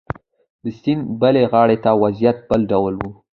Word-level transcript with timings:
د 0.63 0.65
سیند 0.79 1.03
بلې 1.21 1.43
غاړې 1.51 1.77
ته 1.83 1.91
وضعیت 2.03 2.37
بل 2.49 2.61
ډول 2.71 2.93
و. 2.97 3.03